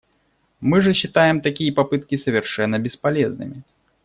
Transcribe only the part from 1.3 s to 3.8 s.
такие попытки совершенно бесполезными.